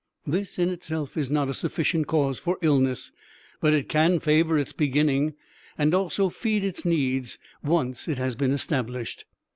This 0.25 0.57
in 0.57 0.69
itself 0.69 1.15
is 1.15 1.29
not 1.29 1.47
a 1.47 1.53
sufficient 1.53 2.07
cause 2.07 2.39
for 2.39 2.57
illness, 2.63 3.11
but 3.59 3.71
it 3.71 3.87
can 3.87 4.19
favor 4.19 4.57
its 4.57 4.73
beginning 4.73 5.35
and 5.77 5.93
also 5.93 6.27
feed 6.29 6.63
its 6.63 6.83
needs 6.83 7.37
once 7.63 8.07
it 8.07 8.17
has 8.17 8.35
been 8.35 8.49
established. 8.51 9.25